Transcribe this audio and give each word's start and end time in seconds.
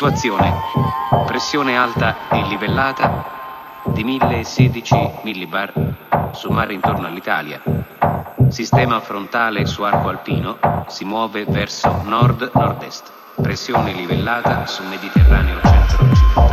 Situazione. 0.00 0.62
Pressione 1.26 1.76
alta 1.76 2.30
e 2.30 2.42
livellata 2.44 3.22
di 3.84 4.02
1016 4.02 5.20
millibar 5.24 6.30
su 6.32 6.48
mare 6.48 6.72
intorno 6.72 7.06
all'Italia. 7.06 7.60
Sistema 8.48 8.98
frontale 9.00 9.66
su 9.66 9.82
arco 9.82 10.08
alpino 10.08 10.56
si 10.88 11.04
muove 11.04 11.44
verso 11.44 12.00
nord-nord-est. 12.02 13.12
Pressione 13.42 13.92
livellata 13.92 14.64
sul 14.64 14.86
Mediterraneo 14.86 15.60
centro-occidentale. 15.62 16.49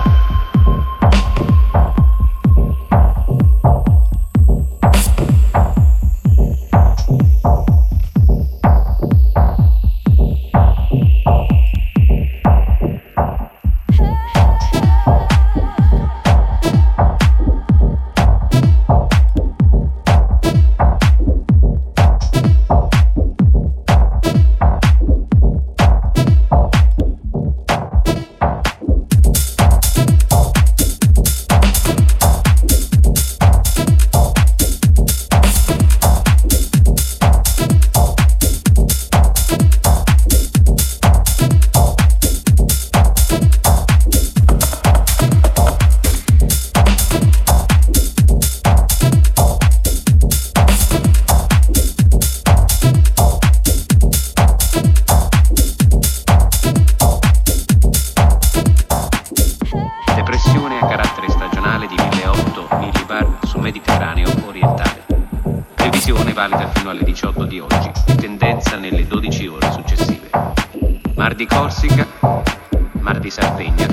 Pisarpiña. 73.27 73.86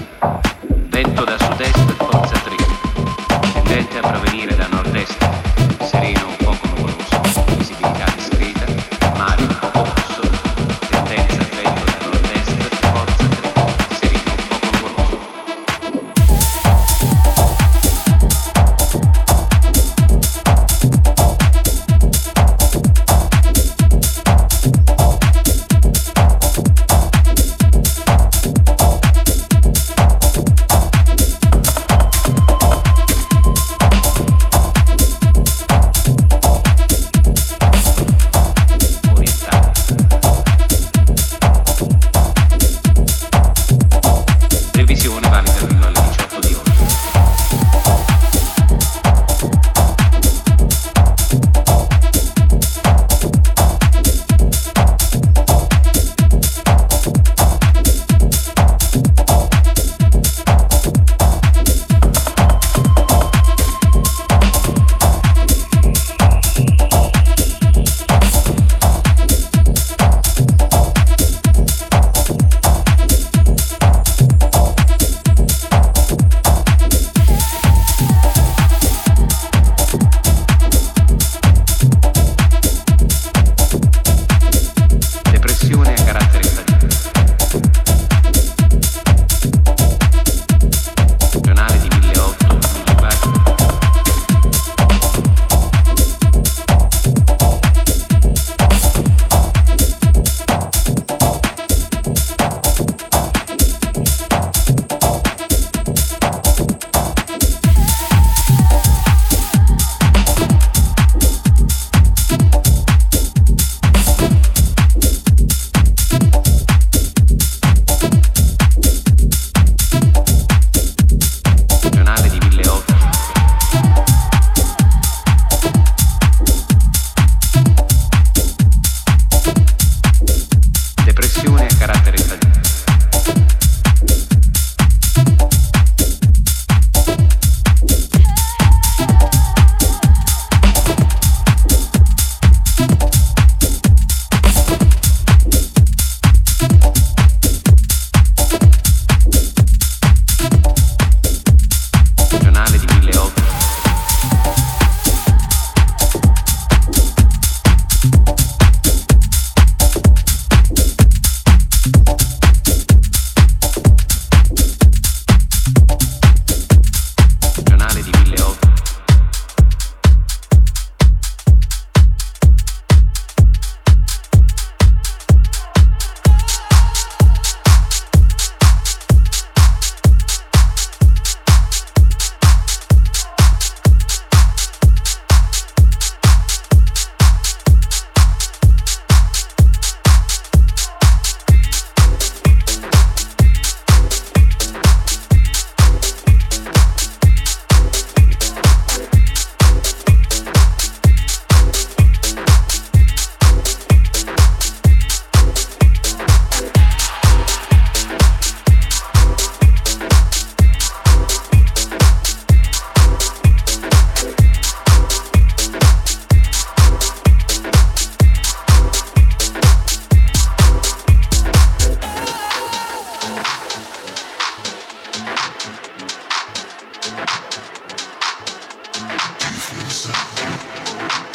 Different 229.09 229.92
sound. 229.92 231.34